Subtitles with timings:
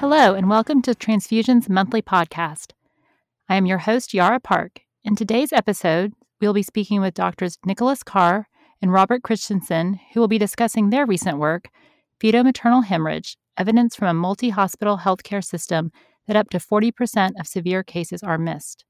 [0.00, 2.72] Hello, and welcome to Transfusion's monthly podcast.
[3.50, 4.80] I am your host, Yara Park.
[5.04, 8.48] In today's episode, we'll be speaking with doctors Nicholas Carr
[8.80, 11.68] and Robert Christensen, who will be discussing their recent work,
[12.18, 15.92] Fetal Maternal Hemorrhage Evidence from a Multi Hospital Healthcare System
[16.26, 18.86] that up to 40% of severe cases are missed.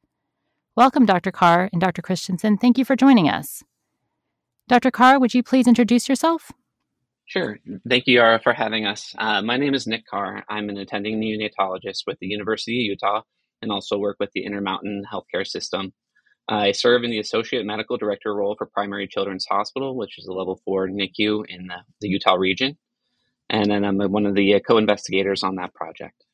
[0.77, 1.33] Welcome, Dr.
[1.33, 2.03] Carr and Dr.
[2.03, 2.57] Christensen.
[2.57, 3.65] Thank you for joining us.
[4.69, 4.93] Dr.
[4.93, 6.53] Carr, would you please introduce yourself?
[7.31, 7.61] Sure.
[7.89, 9.15] Thank you, Yara, for having us.
[9.17, 10.45] Uh, my name is Nick Carr.
[10.49, 13.23] I'm an attending neonatologist with the University of Utah
[13.63, 15.93] and also work with the Intermountain Healthcare System.
[16.49, 20.33] I serve in the Associate Medical Director role for Primary Children's Hospital, which is a
[20.33, 22.77] level four NICU in the, the Utah region.
[23.49, 26.25] And then I'm one of the uh, co investigators on that project.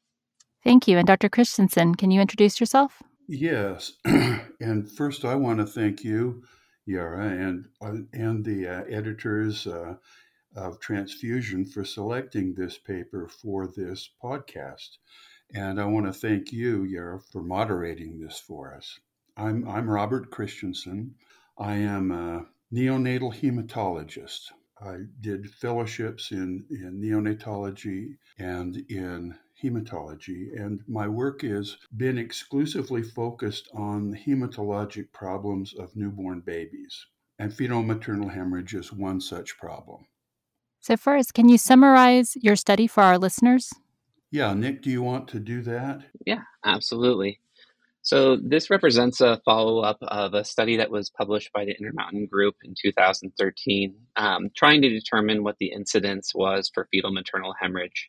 [0.65, 0.97] Thank you.
[0.97, 1.29] And Dr.
[1.29, 3.03] Christensen, can you introduce yourself?
[3.29, 3.93] Yes.
[4.07, 6.43] and first, I want to thank you,
[6.87, 9.97] Yara, and, uh, and the uh, editors uh,
[10.57, 14.97] of Transfusion for selecting this paper for this podcast.
[15.55, 18.99] And I want to thank you, Yara, for moderating this for us.
[19.37, 21.15] I'm, I'm Robert Christensen.
[21.59, 24.51] I am a neonatal hematologist.
[24.81, 33.03] I did fellowships in, in neonatology and in hematology, and my work has been exclusively
[33.03, 37.07] focused on hematologic problems of newborn babies.
[37.39, 40.07] And fetal maternal hemorrhage is one such problem.
[40.87, 43.73] So, first, can you summarize your study for our listeners?
[44.31, 46.03] Yeah, Nick, do you want to do that?
[46.25, 47.41] Yeah, absolutely.
[48.03, 52.27] So, this represents a follow up of a study that was published by the Intermountain
[52.27, 58.09] Group in 2013, um, trying to determine what the incidence was for fetal maternal hemorrhage.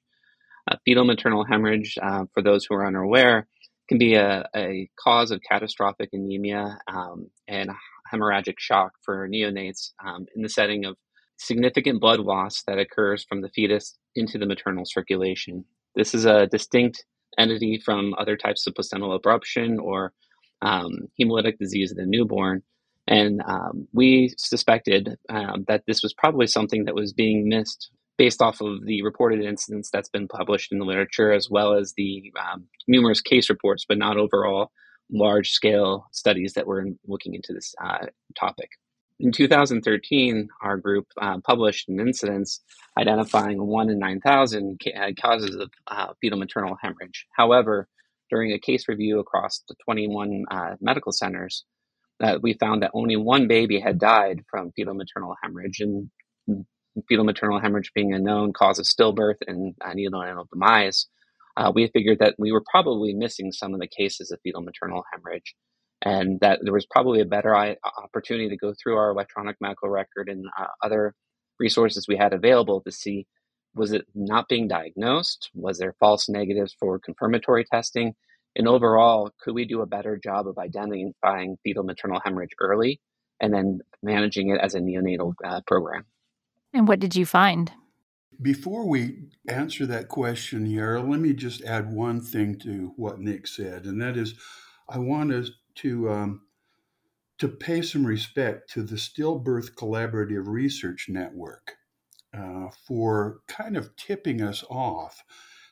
[0.69, 3.47] Uh, fetal maternal hemorrhage, uh, for those who are unaware,
[3.89, 7.72] can be a, a cause of catastrophic anemia um, and
[8.14, 10.95] hemorrhagic shock for neonates um, in the setting of
[11.38, 15.63] significant blood loss that occurs from the fetus into the maternal circulation.
[15.95, 17.05] This is a distinct
[17.38, 20.13] entity from other types of placental abruption or
[20.62, 22.63] um, hemolytic disease of the newborn.
[23.07, 28.41] And um, we suspected um, that this was probably something that was being missed based
[28.41, 32.33] off of the reported incidents that's been published in the literature, as well as the
[32.51, 34.72] um, numerous case reports, but not overall
[35.12, 38.07] large scale studies that were looking into this uh,
[38.38, 38.72] topic.
[39.19, 42.61] In 2013, our group uh, published an incidence
[43.00, 47.25] identifying 1 in 9,000 ca- uh, causes of uh, fetal maternal hemorrhage.
[47.35, 47.88] However,
[48.29, 51.66] during a case review across the 21 uh, medical centers,
[52.22, 56.11] uh, we found that only one baby had died from fetal maternal hemorrhage, and
[57.09, 61.07] fetal maternal hemorrhage being a known cause of stillbirth and uh, neonatal demise,
[61.73, 65.56] we figured that we were probably missing some of the cases of fetal maternal hemorrhage
[66.02, 70.30] and that there was probably a better opportunity to go through our electronic medical record
[70.30, 71.13] and uh, other
[71.59, 73.25] resources we had available to see
[73.75, 75.52] was it not being diagnosed?
[75.53, 78.16] Was there false negatives for confirmatory testing?
[78.56, 83.00] And overall could we do a better job of identifying fetal maternal hemorrhage early
[83.40, 86.06] and then managing it as a neonatal uh, program?
[86.74, 87.72] And what did you find?
[88.41, 93.47] Before we answer that question, Yara, let me just add one thing to what Nick
[93.47, 94.36] said, and that is
[94.90, 96.41] I want to to um,
[97.38, 101.75] to pay some respect to the Stillbirth Collaborative Research Network
[102.33, 105.23] uh, for kind of tipping us off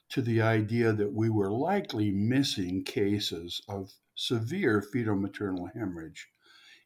[0.09, 6.29] to the idea that we were likely missing cases of severe fetal maternal hemorrhage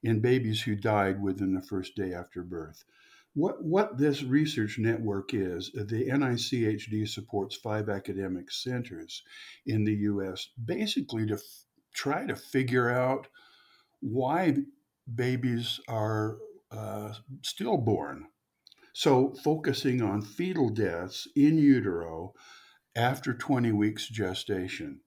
[0.02, 2.86] in babies who died within the first day after birth.
[3.34, 9.24] What, what this research network is, the NICHD supports five academic centers
[9.66, 11.38] in the US basically to
[12.00, 13.28] try to figure out
[14.00, 14.56] why
[15.14, 16.38] babies are
[16.72, 18.26] uh, stillborn.
[18.94, 22.34] So, focusing on fetal deaths in utero
[22.96, 25.02] after 20 weeks gestation.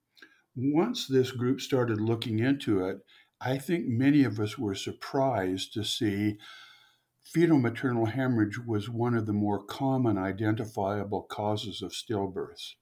[0.55, 2.99] Once this group started looking into it,
[3.41, 6.37] I think many of us were surprised to see
[7.25, 12.75] fetal maternal hemorrhage was one of the more common identifiable causes of stillbirths.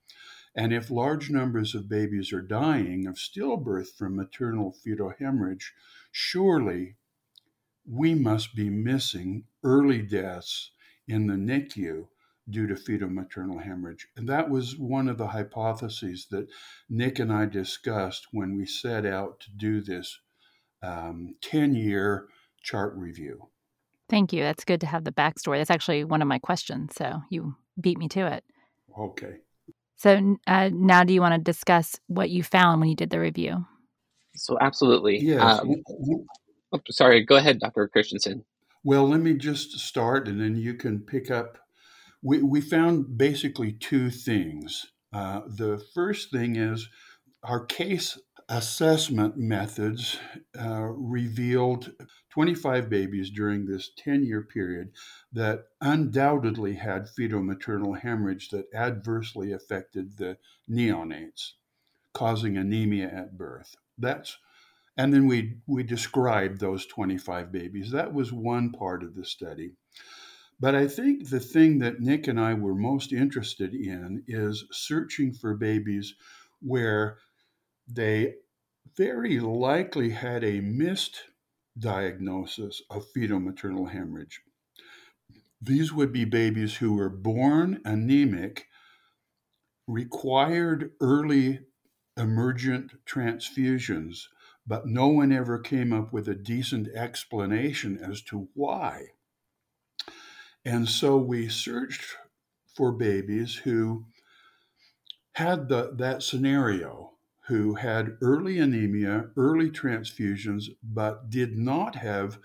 [0.55, 5.73] And if large numbers of babies are dying of stillbirth from maternal fetal hemorrhage,
[6.11, 6.97] surely
[7.87, 10.73] we must be missing early deaths
[11.07, 12.09] in the NICU
[12.49, 14.09] due to fetal maternal hemorrhage.
[14.17, 16.49] And that was one of the hypotheses that
[16.89, 20.19] Nick and I discussed when we set out to do this
[20.83, 22.29] 10 um, year
[22.63, 23.49] chart review.
[24.09, 24.43] Thank you.
[24.43, 25.59] That's good to have the backstory.
[25.59, 26.95] That's actually one of my questions.
[26.97, 28.45] So you beat me to it.
[28.99, 29.37] Okay.
[30.01, 33.21] So uh, now, do you want to discuss what you found when you did the
[33.21, 33.67] review?
[34.35, 35.19] So, absolutely.
[35.19, 35.61] Yes.
[35.61, 35.75] Um,
[36.73, 37.87] oh, sorry, go ahead, Dr.
[37.87, 38.47] Christensen.
[38.83, 41.59] Well, let me just start and then you can pick up.
[42.23, 44.87] We, we found basically two things.
[45.13, 46.89] Uh, the first thing is
[47.43, 48.19] our case
[48.51, 50.19] assessment methods
[50.61, 51.93] uh, revealed
[52.31, 54.91] 25 babies during this 10 year period
[55.33, 60.37] that undoubtedly had fetal maternal hemorrhage that adversely affected the
[60.69, 61.53] neonates,
[62.13, 63.77] causing anemia at birth.
[63.97, 64.37] That's
[64.97, 67.93] and then we we described those 25 babies.
[67.93, 69.75] That was one part of the study.
[70.59, 75.33] But I think the thing that Nick and I were most interested in is searching
[75.33, 76.15] for babies
[76.61, 77.17] where
[77.95, 78.37] they
[78.97, 81.25] very likely had a missed
[81.79, 84.43] diagnosis of fetal maternal hemorrhage.
[85.61, 88.67] These would be babies who were born anemic,
[89.87, 91.61] required early
[92.17, 94.27] emergent transfusions,
[94.67, 99.09] but no one ever came up with a decent explanation as to why.
[100.65, 102.17] And so we searched
[102.75, 104.07] for babies who
[105.33, 107.10] had the, that scenario
[107.51, 112.39] who had early anemia, early transfusions, but did not have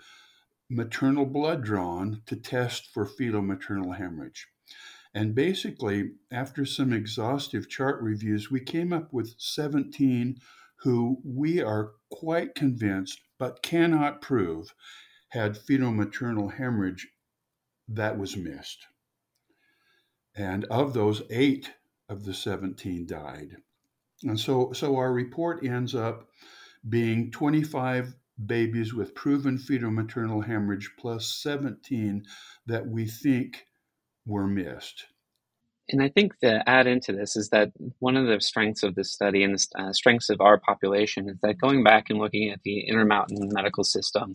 [0.68, 4.48] maternal blood drawn to test for fetal maternal hemorrhage.
[5.14, 10.40] And basically, after some exhaustive chart reviews, we came up with 17
[10.80, 14.74] who we are quite convinced but cannot prove
[15.28, 17.06] had fetal maternal hemorrhage
[17.86, 18.86] that was missed.
[20.34, 21.74] And of those, eight
[22.08, 23.58] of the 17 died.
[24.26, 26.28] And so, so our report ends up
[26.88, 28.14] being 25
[28.44, 32.24] babies with proven fetal maternal hemorrhage plus 17
[32.66, 33.66] that we think
[34.26, 35.06] were missed.
[35.88, 37.70] And I think to add into this is that
[38.00, 41.38] one of the strengths of this study and the uh, strengths of our population is
[41.42, 44.32] that going back and looking at the Intermountain medical system,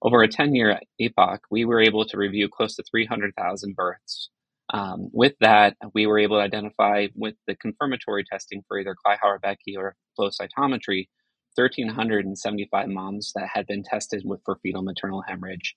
[0.00, 4.30] over a 10 year epoch, we were able to review close to 300,000 births
[4.72, 9.76] um, with that, we were able to identify with the confirmatory testing for either Kleihauer-Betke
[9.76, 11.08] or flow cytometry,
[11.56, 15.76] 1,375 moms that had been tested with for fetal maternal hemorrhage,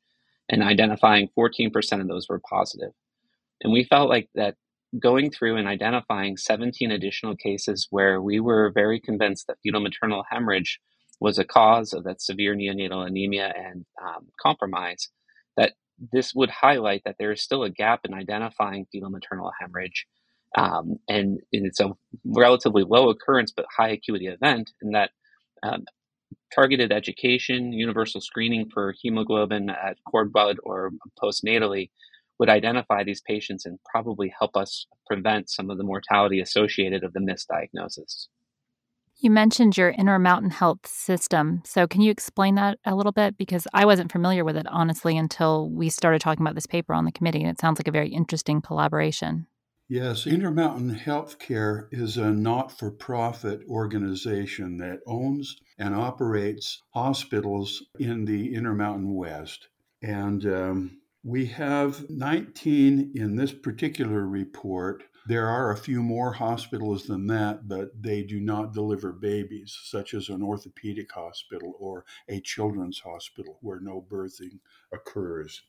[0.49, 2.91] and identifying 14% of those were positive.
[3.61, 4.55] And we felt like that
[4.97, 10.23] going through and identifying 17 additional cases where we were very convinced that fetal maternal
[10.29, 10.79] hemorrhage
[11.19, 15.09] was a cause of that severe neonatal anemia and um, compromise,
[15.57, 15.73] that
[16.11, 20.05] this would highlight that there is still a gap in identifying fetal maternal hemorrhage.
[20.57, 21.91] Um, and, and, it's a
[22.23, 25.09] relatively low occurrence but high acuity event, and that
[25.63, 25.83] um,
[26.53, 31.89] targeted education, universal screening for hemoglobin at cord blood or postnatally
[32.39, 37.13] would identify these patients and probably help us prevent some of the mortality associated of
[37.13, 38.27] the misdiagnosis.
[39.17, 41.61] You mentioned your Intermountain Health system.
[41.65, 43.37] So, can you explain that a little bit?
[43.37, 47.05] Because I wasn't familiar with it, honestly, until we started talking about this paper on
[47.05, 47.41] the committee.
[47.41, 49.47] And it sounds like a very interesting collaboration.
[49.87, 58.25] Yes, Intermountain Healthcare is a not for profit organization that owns and operates hospitals in
[58.25, 59.67] the Intermountain West.
[60.01, 67.07] And um, we have 19 in this particular report there are a few more hospitals
[67.07, 72.39] than that, but they do not deliver babies, such as an orthopedic hospital or a
[72.41, 74.59] children's hospital where no birthing
[74.93, 75.63] occurs.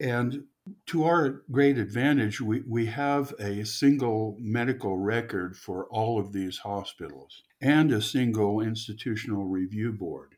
[0.00, 0.44] And
[0.86, 6.58] to our great advantage, we, we have a single medical record for all of these
[6.58, 10.37] hospitals and a single institutional review board.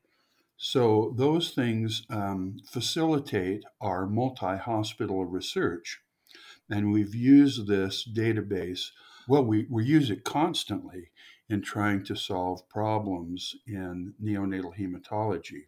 [0.62, 6.02] So those things um, facilitate our multi hospital research.
[6.68, 8.90] And we've used this database,
[9.26, 11.12] well, we, we use it constantly
[11.48, 15.62] in trying to solve problems in neonatal hematology.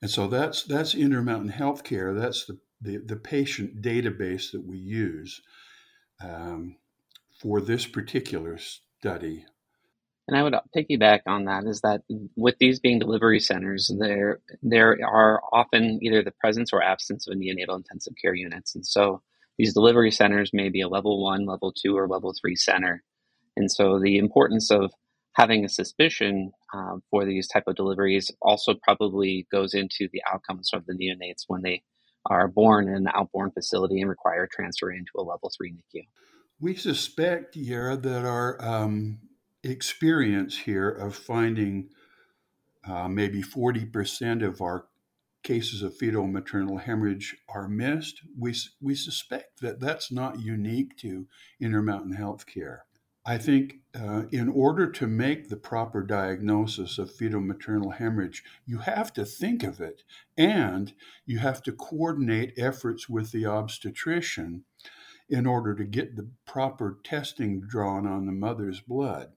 [0.00, 2.16] And so that's that's Intermountain Healthcare.
[2.16, 5.42] That's the, the, the patient database that we use
[6.22, 6.76] um,
[7.40, 9.46] for this particular study.
[10.28, 12.02] And I would piggyback on that is that
[12.36, 17.34] with these being delivery centers, there there are often either the presence or absence of
[17.36, 19.22] neonatal intensive care units, and so
[19.56, 23.02] these delivery centers may be a level one, level two, or level three center.
[23.56, 24.92] And so the importance of
[25.32, 30.70] having a suspicion um, for these type of deliveries also probably goes into the outcomes
[30.74, 31.82] of the neonates when they
[32.26, 36.06] are born in an outborn facility and require transfer into a level three NICU.
[36.60, 39.20] We suspect, Yara, that our um,
[39.68, 41.90] experience here of finding
[42.86, 44.86] uh, maybe 40% of our
[45.42, 51.26] cases of fetal maternal hemorrhage are missed, we, we suspect that that's not unique to
[51.60, 52.80] Intermountain Healthcare.
[53.24, 58.78] I think uh, in order to make the proper diagnosis of fetal maternal hemorrhage, you
[58.78, 60.02] have to think of it
[60.36, 60.94] and
[61.26, 64.64] you have to coordinate efforts with the obstetrician
[65.28, 69.32] in order to get the proper testing drawn on the mother's blood.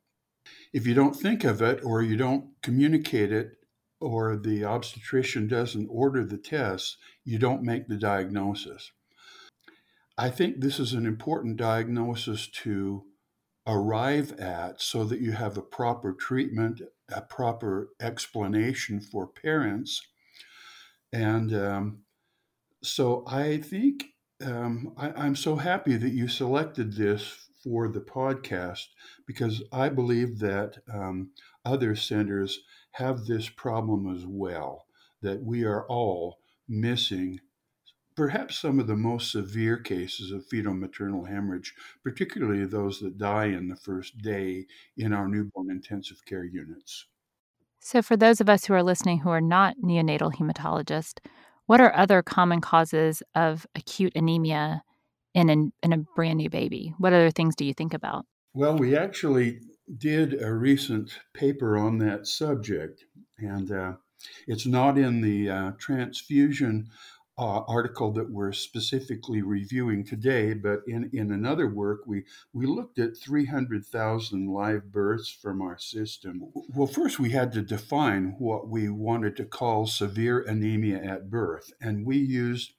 [0.74, 3.58] If you don't think of it or you don't communicate it
[4.00, 8.92] or the obstetrician doesn't order the tests, you don't make the diagnosis.
[10.18, 13.04] I think this is an important diagnosis to
[13.68, 20.02] arrive at so that you have a proper treatment, a proper explanation for parents.
[21.14, 22.00] And um,
[22.84, 24.06] so I think
[24.44, 28.88] um, I, am so happy that you selected this for the podcast
[29.28, 31.32] because I believe that um,
[31.66, 32.60] other centers
[32.92, 34.86] have this problem as well,
[35.22, 37.40] that we are all missing
[38.16, 43.46] perhaps some of the most severe cases of fetal maternal hemorrhage, particularly those that die
[43.46, 44.66] in the first day
[44.98, 47.08] in our newborn intensive care units.
[47.80, 51.18] So, for those of us who are listening who are not neonatal hematologists,
[51.66, 54.84] what are other common causes of acute anemia
[55.34, 56.94] in, an, in a brand new baby?
[56.98, 58.26] What other things do you think about?
[58.54, 59.60] Well, we actually
[59.98, 63.06] did a recent paper on that subject,
[63.38, 63.94] and uh,
[64.48, 66.90] it's not in the uh, transfusion
[67.38, 72.24] uh, article that we're specifically reviewing today, but in, in another work, we,
[72.54, 76.52] we looked at 300,000 live births from our system.
[76.54, 81.72] Well, first, we had to define what we wanted to call severe anemia at birth,
[81.82, 82.74] and we used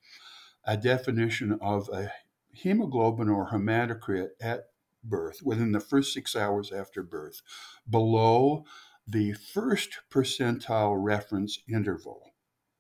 [0.65, 2.13] a definition of a
[2.53, 4.67] hemoglobin or hematocrit at
[5.05, 7.43] birth, within the first six hours after birth,
[7.89, 8.65] below
[9.07, 12.33] the first percentile reference interval.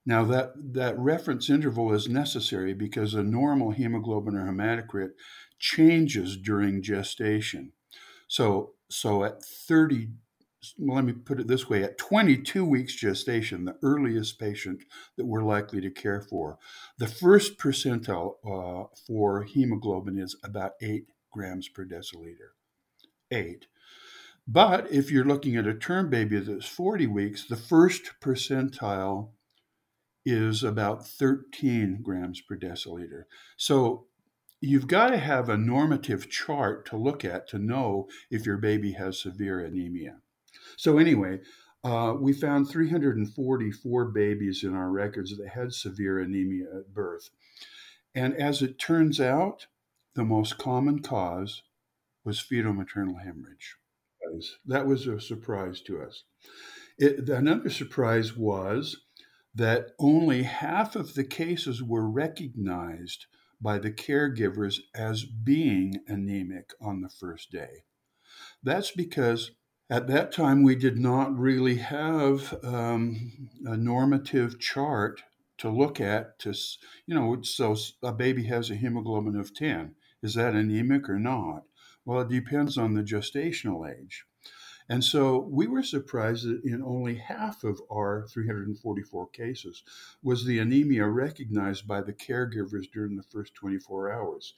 [0.04, 5.10] Now, that, that reference interval is necessary because a normal hemoglobin or hematocrit
[5.58, 7.72] changes during gestation.
[8.26, 10.21] So, so at 30, well,
[10.78, 14.84] let me put it this way at 22 weeks gestation, the earliest patient
[15.16, 16.58] that we're likely to care for,
[16.98, 22.52] the first percentile uh, for hemoglobin is about 8 grams per deciliter.
[23.30, 23.66] 8.
[24.46, 29.30] But if you're looking at a term baby that's 40 weeks, the first percentile
[30.24, 33.24] is about 13 grams per deciliter.
[33.56, 34.06] So
[34.60, 38.92] you've got to have a normative chart to look at to know if your baby
[38.92, 40.18] has severe anemia.
[40.76, 41.40] So, anyway,
[41.84, 47.30] uh, we found 344 babies in our records that had severe anemia at birth.
[48.14, 49.66] And as it turns out,
[50.14, 51.62] the most common cause
[52.24, 53.76] was fetal maternal hemorrhage.
[54.66, 56.24] That was a surprise to us.
[56.98, 58.98] It, another surprise was
[59.54, 63.26] that only half of the cases were recognized
[63.60, 67.84] by the caregivers as being anemic on the first day.
[68.62, 69.52] That's because
[69.92, 75.22] at that time we did not really have um, a normative chart
[75.58, 76.54] to look at to
[77.06, 81.64] you know so a baby has a hemoglobin of 10 is that anemic or not
[82.06, 84.24] well it depends on the gestational age
[84.88, 89.82] and so we were surprised that in only half of our 344 cases
[90.22, 94.54] was the anemia recognized by the caregivers during the first 24 hours.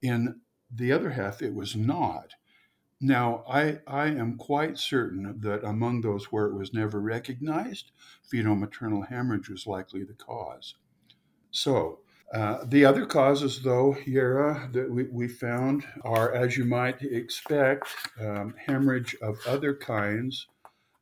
[0.00, 0.40] In
[0.74, 2.34] the other half, it was not.
[3.06, 7.92] Now, I, I am quite certain that among those where it was never recognized,
[8.24, 10.74] fetal maternal hemorrhage was likely the cause.
[11.52, 12.00] So,
[12.34, 17.86] uh, the other causes, though, Yara, that we, we found are, as you might expect,
[18.20, 20.48] um, hemorrhage of other kinds.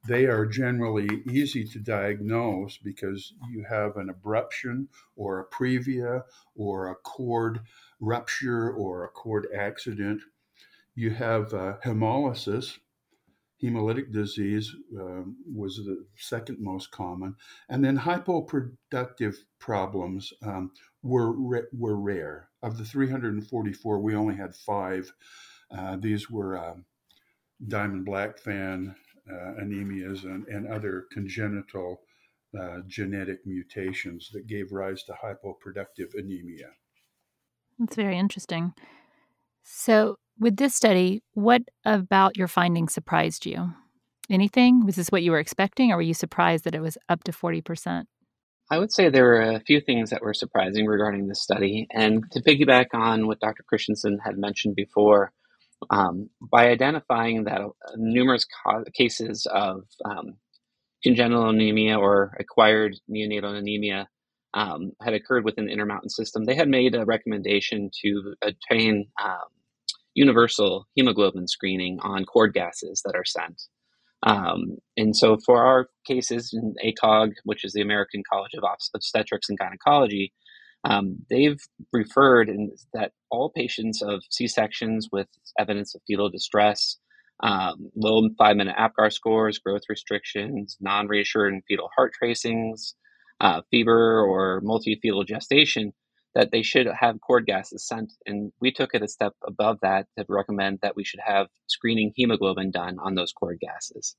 [0.07, 6.91] They are generally easy to diagnose because you have an abruption or a previa or
[6.91, 7.61] a cord
[7.99, 10.21] rupture or a cord accident.
[10.95, 12.79] You have uh, hemolysis,
[13.63, 17.35] hemolytic disease um, was the second most common,
[17.69, 20.71] and then hypoproductive problems um,
[21.03, 22.49] were were rare.
[22.63, 25.13] Of the 344, we only had five.
[25.71, 26.85] Uh, these were um,
[27.67, 28.95] Diamond-Blackfan
[29.31, 32.03] uh, anemias and, and other congenital
[32.59, 36.71] uh, genetic mutations that gave rise to hypoproductive anemia.
[37.79, 38.75] That's very interesting.
[39.63, 43.73] So, with this study, what about your findings surprised you?
[44.31, 44.87] Anything?
[44.87, 47.33] Was this what you were expecting, or were you surprised that it was up to
[47.33, 48.05] 40%?
[48.71, 51.87] I would say there were a few things that were surprising regarding this study.
[51.93, 53.63] And to piggyback on what Dr.
[53.63, 55.33] Christensen had mentioned before,
[55.91, 60.39] um, by identifying that uh, numerous ca- cases of um,
[61.03, 64.09] congenital anemia or acquired neonatal anemia
[64.55, 69.49] um, had occurred within the Intermountain system, they had made a recommendation to obtain um,
[70.15, 73.63] universal hemoglobin screening on cord gases that are sent.
[74.27, 79.49] Um, and so for our cases in ACOG, which is the American College of Obstetrics
[79.49, 80.33] and Gynecology,
[80.85, 81.61] Um, they've
[81.93, 82.49] referred
[82.93, 85.29] that all patients of C sections with
[85.59, 86.99] evidence of fetal distress,
[87.43, 92.95] um, low five minute APGAR scores, growth restrictions, non reassuring fetal heart tracings,
[93.41, 95.93] uh, fever, or multi fetal gestation,
[96.35, 98.13] that they should have cord gases sent.
[98.27, 102.13] And we took it a step above that to recommend that we should have screening
[102.15, 104.17] hemoglobin done on those cord gases.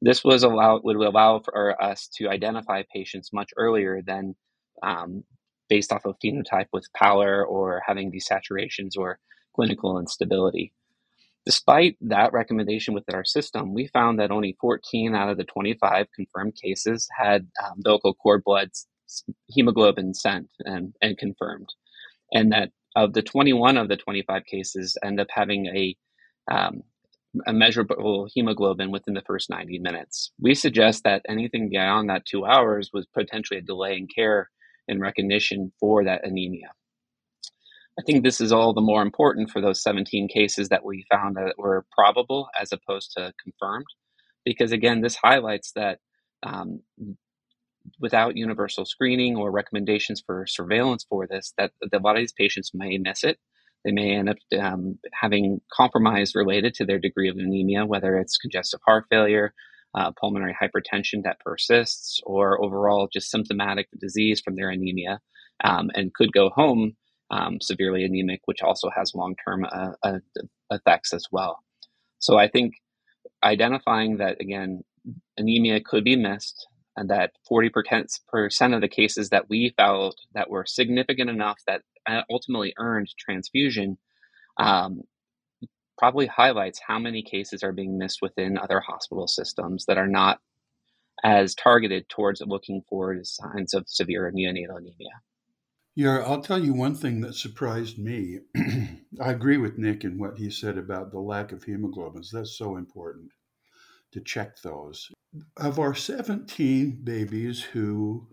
[0.00, 4.34] This was allow would allow for us to identify patients much earlier than
[4.82, 5.24] um,
[5.68, 9.18] based off of phenotype with pallor or having desaturations or
[9.54, 10.72] clinical instability.
[11.44, 16.06] Despite that recommendation within our system, we found that only 14 out of the 25
[16.14, 18.70] confirmed cases had um, umbilical cord blood
[19.48, 21.68] hemoglobin sent and, and confirmed.
[22.32, 25.96] And that of the 21 of the 25 cases end up having a,
[26.50, 26.82] um,
[27.46, 30.32] a measurable hemoglobin within the first 90 minutes.
[30.38, 34.50] We suggest that anything beyond that two hours was potentially a delay in care
[34.88, 36.72] and recognition for that anemia.
[37.98, 41.36] I think this is all the more important for those 17 cases that we found
[41.36, 43.86] that were probable as opposed to confirmed,
[44.44, 45.98] because again, this highlights that
[46.42, 46.80] um,
[48.00, 52.32] without universal screening or recommendations for surveillance for this, that, that a lot of these
[52.32, 53.38] patients may miss it.
[53.84, 58.36] They may end up um, having compromise related to their degree of anemia, whether it's
[58.36, 59.52] congestive heart failure,
[59.94, 65.20] uh, pulmonary hypertension that persists, or overall just symptomatic disease from their anemia,
[65.64, 66.96] um, and could go home
[67.30, 70.18] um, severely anemic, which also has long term uh, uh,
[70.70, 71.58] effects as well.
[72.18, 72.74] So I think
[73.42, 74.82] identifying that, again,
[75.36, 80.64] anemia could be missed, and that 40% of the cases that we felt that were
[80.66, 83.98] significant enough that uh, ultimately earned transfusion
[84.58, 85.02] um,
[85.98, 90.40] probably highlights how many cases are being missed within other hospital systems that are not
[91.24, 95.20] as targeted towards looking for signs of severe neonatal anemia.
[95.94, 98.40] Yeah, I'll tell you one thing that surprised me.
[99.20, 102.30] I agree with Nick in what he said about the lack of hemoglobins.
[102.30, 103.30] That's so important
[104.12, 105.10] to check those.
[105.56, 108.28] Of our 17 babies who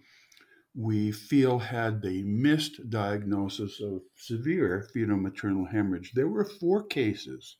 [0.75, 7.55] we feel had the missed diagnosis of severe fetal maternal hemorrhage, there were four cases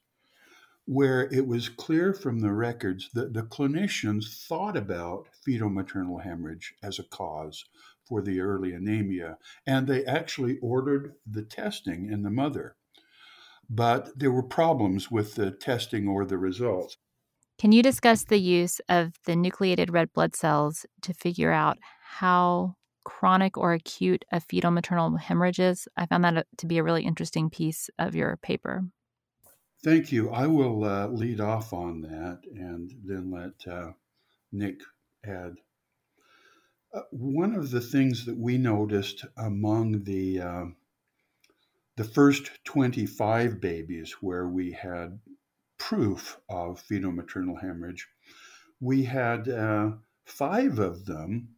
[0.85, 6.73] where it was clear from the records that the clinicians thought about fetal maternal hemorrhage
[6.83, 7.63] as a cause
[8.05, 12.75] for the early anemia, and they actually ordered the testing in the mother.
[13.69, 16.97] But there were problems with the testing or the results.
[17.59, 22.75] Can you discuss the use of the nucleated red blood cells to figure out how
[23.03, 25.85] chronic or acute a fetal maternal hemorrhage is?
[25.97, 28.85] I found that to be a really interesting piece of your paper.
[29.83, 30.29] Thank you.
[30.29, 33.91] I will uh, lead off on that and then let uh,
[34.53, 34.79] Nick
[35.25, 35.55] add.
[36.93, 40.65] Uh, one of the things that we noticed among the uh,
[41.97, 45.19] the first 25 babies where we had
[45.79, 48.07] proof of fetal maternal hemorrhage,
[48.79, 49.93] we had uh,
[50.25, 51.49] five of them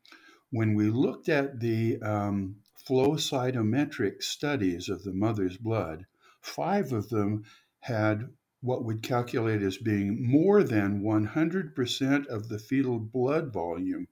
[0.51, 6.05] when we looked at the um, flow cytometric studies of the mother's blood.
[6.39, 7.43] Five of them
[7.81, 8.29] had
[8.62, 14.07] what would calculate as being more than 100% of the fetal blood volume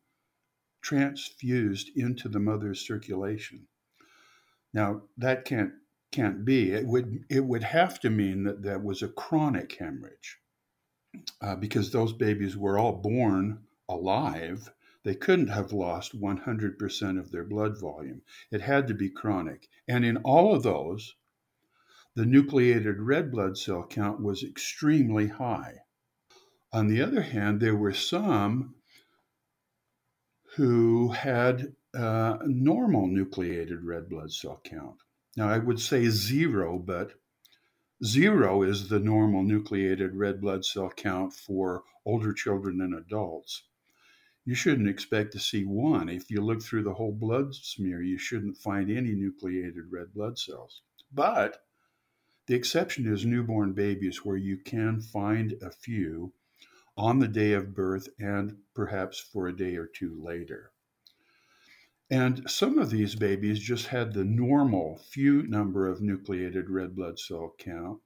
[0.82, 3.68] transfused into the mother's circulation.
[4.74, 5.74] Now, that can't
[6.12, 6.72] can't be.
[6.72, 10.40] It would it would have to mean that that was a chronic hemorrhage,
[11.42, 14.72] uh, because those babies were all born alive.
[15.04, 18.22] They couldn't have lost 100% of their blood volume.
[18.52, 19.70] It had to be chronic.
[19.88, 21.16] And in all of those,
[22.16, 25.84] the nucleated red blood cell count was extremely high.
[26.74, 28.76] On the other hand, there were some
[30.56, 34.98] who had uh, normal nucleated red blood cell count.
[35.40, 37.14] Now, I would say zero, but
[38.04, 43.64] zero is the normal nucleated red blood cell count for older children and adults.
[44.44, 46.10] You shouldn't expect to see one.
[46.10, 50.38] If you look through the whole blood smear, you shouldn't find any nucleated red blood
[50.38, 50.82] cells.
[51.10, 51.66] But
[52.48, 56.34] the exception is newborn babies, where you can find a few
[56.98, 60.74] on the day of birth and perhaps for a day or two later.
[62.12, 67.20] And some of these babies just had the normal few number of nucleated red blood
[67.20, 68.00] cell count.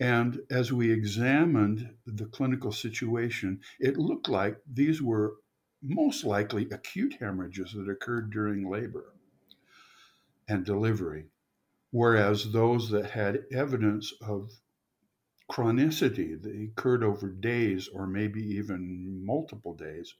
[0.00, 5.36] And as we examined the clinical situation, it looked like these were
[5.82, 9.14] most likely acute hemorrhages that occurred during labor
[10.48, 11.26] and delivery
[11.90, 14.50] whereas those that had evidence of
[15.50, 20.14] chronicity that occurred over days or maybe even multiple days,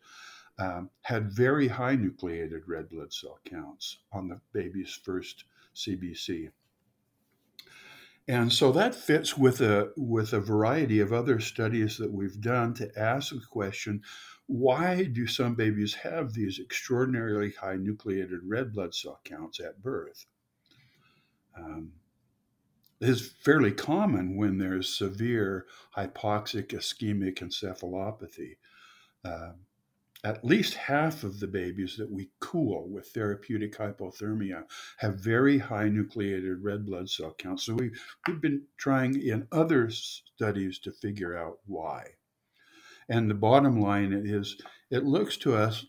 [0.58, 6.50] um, had very high nucleated red blood cell counts on the baby's first CBC.
[8.28, 12.74] And so that fits with a with a variety of other studies that we've done
[12.74, 14.02] to ask the question,
[14.46, 20.26] why do some babies have these extraordinarily high nucleated red blood cell counts at birth?
[21.56, 21.92] Um,
[23.00, 28.56] is fairly common when there's severe hypoxic ischemic encephalopathy.
[29.24, 29.52] Uh,
[30.22, 34.64] at least half of the babies that we cool with therapeutic hypothermia
[34.98, 37.64] have very high nucleated red blood cell counts.
[37.64, 37.90] So we,
[38.26, 42.04] we've been trying in other studies to figure out why.
[43.08, 44.56] And the bottom line is
[44.90, 45.86] it looks to us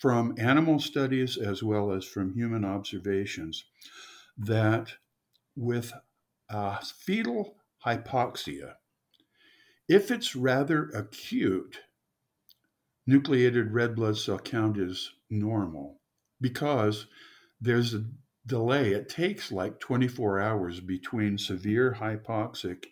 [0.00, 3.64] from animal studies as well as from human observations
[4.36, 4.94] that
[5.54, 5.92] with
[6.50, 8.74] uh, fetal hypoxia,
[9.88, 11.80] if it's rather acute,
[13.06, 16.00] nucleated red blood cell count is normal
[16.40, 17.06] because
[17.60, 18.04] there's a
[18.46, 18.92] delay.
[18.92, 22.84] It takes like 24 hours between severe hypoxic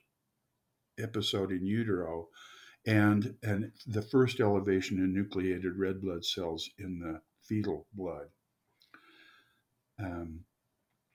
[0.98, 2.28] episode in utero
[2.86, 8.26] and, and the first elevation in nucleated red blood cells in the fetal blood.
[9.98, 10.40] Um,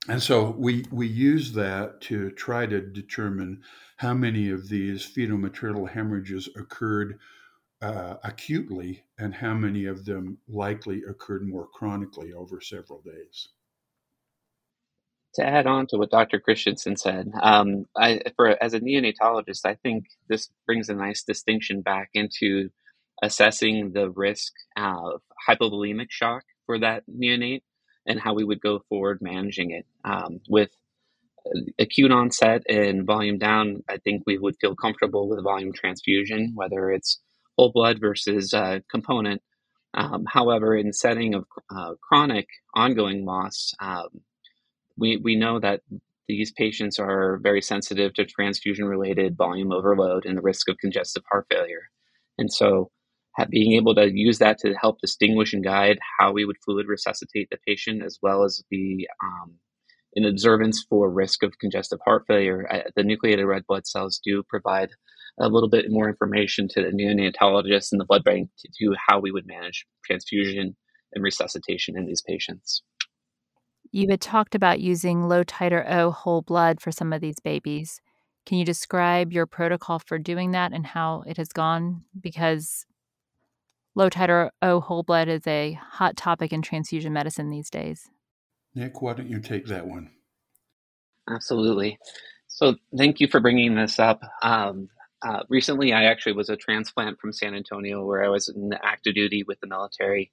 [0.08, 3.64] and so we, we use that to try to determine
[3.98, 7.18] how many of these fetal maternal hemorrhages occurred
[7.82, 13.50] uh, acutely and how many of them likely occurred more chronically over several days.
[15.36, 16.40] To add on to what Dr.
[16.40, 21.82] Christensen said, um, I, for as a neonatologist, I think this brings a nice distinction
[21.82, 22.70] back into
[23.22, 27.64] assessing the risk of hypovolemic shock for that neonate
[28.08, 29.86] and how we would go forward managing it.
[30.06, 30.70] Um, with
[31.80, 36.92] acute onset and volume down, I think we would feel comfortable with volume transfusion, whether
[36.92, 37.20] it's
[37.58, 39.42] whole blood versus uh, component.
[39.94, 44.10] Um, however, in setting of uh, chronic ongoing loss, um,
[44.98, 45.82] we, we know that
[46.28, 51.24] these patients are very sensitive to transfusion related volume overload and the risk of congestive
[51.32, 51.84] heart failure.
[52.38, 52.92] And so
[53.50, 57.50] being able to use that to help distinguish and guide how we would fluid resuscitate
[57.50, 59.56] the patient, as well as be um,
[60.14, 62.66] in observance for risk of congestive heart failure.
[62.72, 64.90] Uh, the nucleated red blood cells do provide
[65.40, 69.20] a little bit more information to the neonatologists and the blood bank to do how
[69.20, 70.76] we would manage transfusion
[71.14, 72.84] and resuscitation in these patients.
[73.92, 78.02] You had talked about using low titer O whole blood for some of these babies.
[78.46, 82.04] Can you describe your protocol for doing that and how it has gone?
[82.20, 82.86] Because
[83.96, 88.10] low titer O whole blood is a hot topic in transfusion medicine these days.
[88.76, 90.12] Nick, why don't you take that one?
[91.30, 91.98] Absolutely.
[92.48, 94.22] So, thank you for bringing this up.
[94.42, 94.90] Um,
[95.26, 99.16] uh, recently, I actually was a transplant from San Antonio where I was in active
[99.16, 100.32] duty with the military.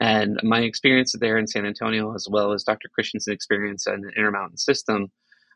[0.00, 2.88] And my experience there in San Antonio, as well as Dr.
[2.92, 5.12] Christensen's experience in the Intermountain system,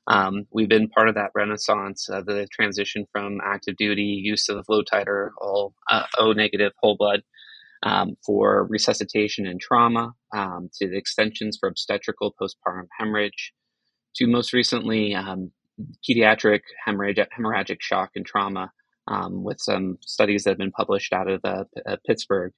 [0.07, 4.65] um, we've been part of that renaissance, uh, the transition from active duty, use of
[4.69, 7.23] low titer, all uh, O negative whole blood
[7.83, 13.53] um, for resuscitation and trauma, um, to the extensions for obstetrical postpartum hemorrhage,
[14.17, 15.51] to most recently um,
[16.09, 18.73] pediatric hemorrhagic shock and trauma
[19.09, 22.53] um, with some studies that have been published out of uh, uh, Pittsburgh.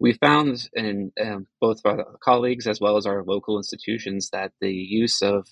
[0.00, 4.72] We found in um, both our colleagues as well as our local institutions that the
[4.72, 5.46] use of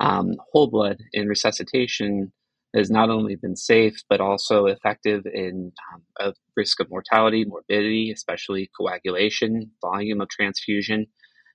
[0.00, 2.32] um, whole blood in resuscitation
[2.74, 5.72] has not only been safe but also effective in
[6.20, 11.06] um, risk of mortality, morbidity, especially coagulation, volume of transfusion,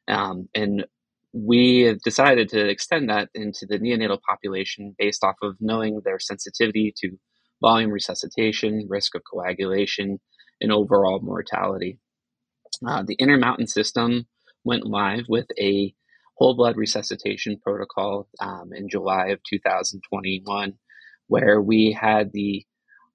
[0.08, 0.86] um, and
[1.34, 6.20] we have decided to extend that into the neonatal population based off of knowing their
[6.20, 7.18] sensitivity to
[7.62, 10.20] volume resuscitation, risk of coagulation,
[10.62, 12.00] and overall mortality.
[12.86, 14.28] Uh, the Intermountain system
[14.64, 15.94] went live with a
[16.36, 20.74] whole blood resuscitation protocol um, in July of 2021,
[21.28, 22.66] where we had the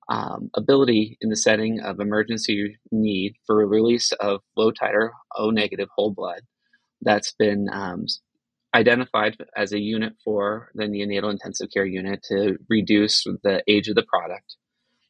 [0.09, 5.89] um, ability in the setting of emergency need for release of low titer O negative
[5.95, 6.43] whole blood
[7.03, 8.07] that's been um,
[8.75, 13.95] identified as a unit for the neonatal intensive care unit to reduce the age of
[13.95, 14.57] the product.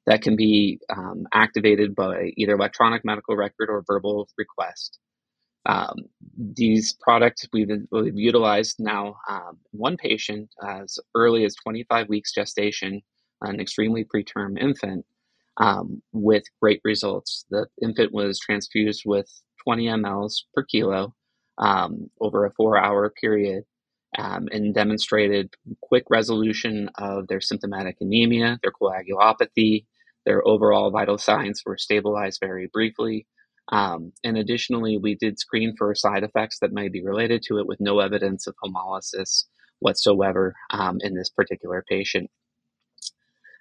[0.06, 4.98] That can be um, activated by either electronic medical record or verbal request.
[5.64, 5.94] Um,
[6.36, 13.02] these products we've, we've utilized now um, one patient as early as 25 weeks gestation,
[13.42, 15.06] an extremely preterm infant,
[15.58, 17.44] um, with great results.
[17.50, 19.28] The infant was transfused with
[19.64, 21.14] 20 mLs per kilo
[21.58, 23.64] um, over a four hour period
[24.18, 29.86] um, and demonstrated quick resolution of their symptomatic anemia, their coagulopathy,
[30.26, 33.26] their overall vital signs were stabilized very briefly.
[33.70, 37.66] Um, and additionally, we did screen for side effects that might be related to it
[37.66, 39.44] with no evidence of hemolysis
[39.80, 42.30] whatsoever um, in this particular patient.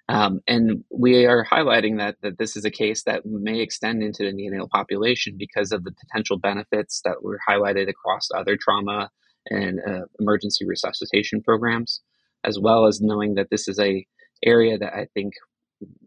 [0.08, 4.24] Um, and we are highlighting that, that this is a case that may extend into
[4.24, 9.10] the neonatal population because of the potential benefits that were highlighted across other trauma
[9.48, 12.00] and uh, emergency resuscitation programs,
[12.44, 14.06] as well as knowing that this is a
[14.44, 15.34] area that I think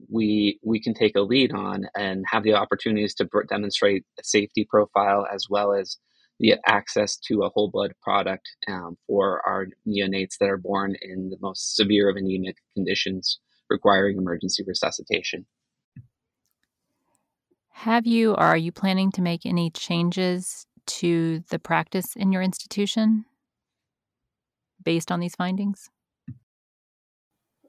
[0.09, 4.67] we we can take a lead on and have the opportunities to demonstrate a safety
[4.69, 5.97] profile as well as
[6.39, 11.29] the access to a whole blood product um, for our neonates that are born in
[11.29, 15.45] the most severe of anemic conditions requiring emergency resuscitation.
[17.69, 22.41] Have you or are you planning to make any changes to the practice in your
[22.41, 23.25] institution
[24.83, 25.89] based on these findings?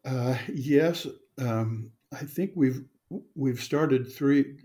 [0.05, 1.07] Uh, yes,
[1.39, 2.83] um, I think we've
[3.35, 4.59] we've started three,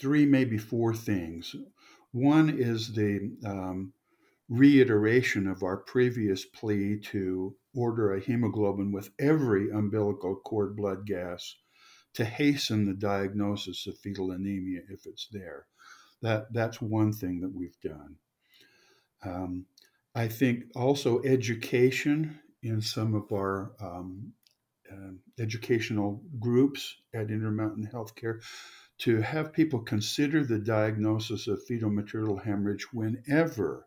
[0.00, 1.56] three maybe four things.
[2.12, 3.92] One is the um,
[4.48, 11.56] reiteration of our previous plea to order a hemoglobin with every umbilical cord blood gas
[12.14, 15.66] to hasten the diagnosis of fetal anemia if it's there.
[16.22, 18.16] That that's one thing that we've done.
[19.24, 19.66] Um,
[20.14, 24.32] I think also education in some of our um,
[24.90, 28.40] uh, educational groups at Intermountain Healthcare
[28.98, 33.86] to have people consider the diagnosis of fetal maternal hemorrhage whenever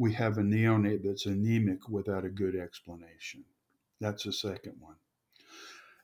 [0.00, 3.44] we have a neonate that's anemic without a good explanation.
[4.00, 4.94] That's the second one.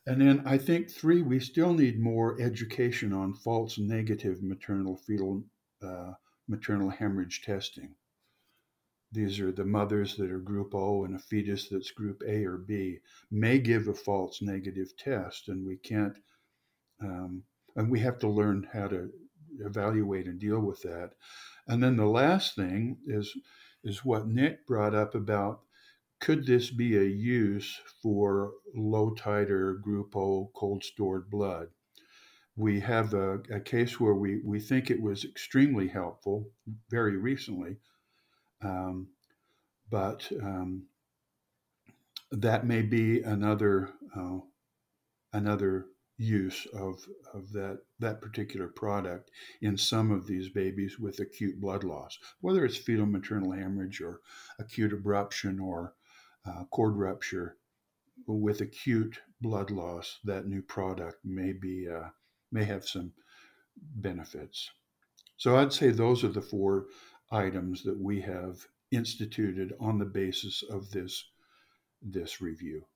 [0.07, 5.45] And then I think three, we still need more education on false negative maternal fetal
[5.83, 6.13] uh,
[6.47, 7.95] maternal hemorrhage testing.
[9.13, 12.59] These are the mothers that are group O and a fetus that's group A or
[12.59, 12.99] B
[13.31, 16.19] may give a false negative test, and we can't,
[17.01, 17.45] um,
[17.77, 19.11] and we have to learn how to
[19.61, 21.13] evaluate and deal with that.
[21.67, 23.35] And then the last thing is
[23.87, 25.61] is what Nick brought up about
[26.21, 31.69] could this be a use for low titer group O cold stored blood?
[32.57, 36.51] We have a, a case where we, we think it was extremely helpful
[36.91, 37.79] very recently
[38.63, 39.09] um,
[39.91, 40.87] but um,
[42.33, 44.39] that may be another uh,
[45.33, 45.87] another
[46.19, 51.85] use of, of that, that particular product in some of these babies with acute blood
[51.85, 54.21] loss, whether it's fetal maternal hemorrhage or
[54.59, 55.95] acute abruption or
[56.47, 57.57] uh, cord rupture.
[58.27, 62.09] With acute blood loss, that new product may be uh,
[62.51, 63.13] may have some
[63.77, 64.71] benefits.
[65.37, 66.87] So I'd say those are the four
[67.31, 71.25] items that we have instituted on the basis of this
[72.03, 72.87] this review.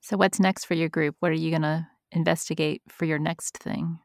[0.00, 1.16] So what's next for your group?
[1.20, 3.98] What are you going to investigate for your next thing?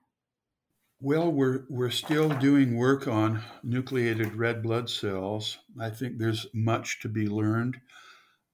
[1.04, 5.58] Well, we're we're still doing work on nucleated red blood cells.
[5.80, 7.82] I think there's much to be learned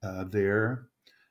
[0.01, 0.87] uh, there.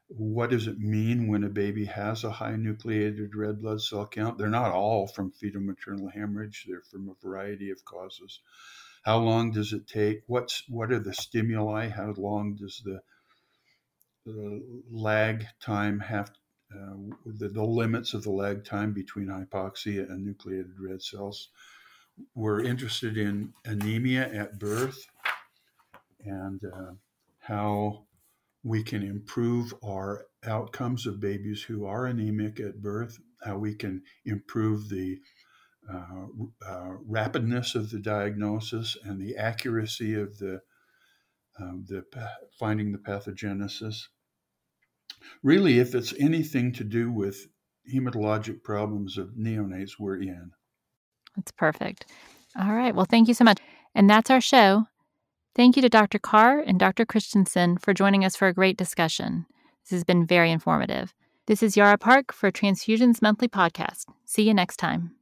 [0.09, 4.39] What does it mean when a baby has a high nucleated red blood cell count?
[4.39, 6.67] They're not all from fetal maternal hemorrhage.
[6.69, 8.41] They're from a variety of causes.
[9.03, 10.23] How long does it take?
[10.27, 11.89] What's what are the stimuli?
[11.89, 13.01] How long does the,
[14.27, 16.31] the lag time have?
[16.75, 21.51] Uh, the, the limits of the lag time between hypoxia and nucleated red cells.
[22.35, 25.07] We're interested in anemia at birth
[26.25, 26.93] and uh,
[27.39, 28.07] how
[28.65, 34.03] we can improve our outcomes of babies who are anemic at birth, how we can
[34.25, 35.19] improve the
[35.93, 36.27] uh,
[36.67, 40.61] uh, rapidness of the diagnosis and the accuracy of the,
[41.61, 42.05] um, the
[42.59, 44.09] finding the pathogenesis.
[45.43, 47.47] Really, if it's anything to do with
[47.93, 50.51] hematologic problems of neonates, we're in.
[51.37, 52.07] That's perfect.
[52.59, 52.95] All right.
[52.95, 53.59] Well, thank you so much.
[53.95, 54.87] And that's our show.
[55.55, 56.19] Thank you to Dr.
[56.19, 57.07] Carr and Dr.
[57.07, 59.47] Christensen for joining us for a great discussion.
[59.85, 61.15] This has been very informative.
[61.47, 64.07] This is Yara Park for Transfusions Monthly Podcast.
[64.25, 65.13] See you next time.